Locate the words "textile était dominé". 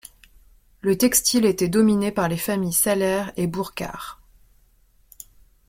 0.97-2.11